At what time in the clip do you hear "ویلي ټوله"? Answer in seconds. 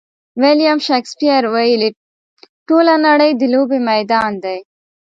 1.53-2.93